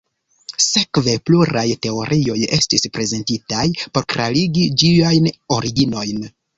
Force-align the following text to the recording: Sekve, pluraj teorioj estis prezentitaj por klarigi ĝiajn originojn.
Sekve, 0.67 1.13
pluraj 1.31 1.65
teorioj 1.87 2.39
estis 2.59 2.89
prezentitaj 2.97 3.69
por 3.85 4.11
klarigi 4.17 4.69
ĝiajn 4.85 5.33
originojn. 5.61 6.31